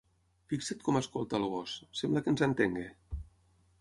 [0.53, 2.89] Fixa't com escolta el gos: sembla que ens entengui.